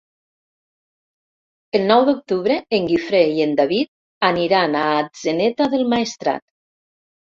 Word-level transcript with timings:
El 1.79 1.85
nou 1.91 2.01
d'octubre 2.07 2.57
en 2.77 2.89
Guifré 2.93 3.21
i 3.41 3.45
en 3.47 3.53
David 3.61 3.93
aniran 4.33 4.79
a 4.81 4.85
Atzeneta 5.05 5.69
del 5.75 5.85
Maestrat. 5.93 6.47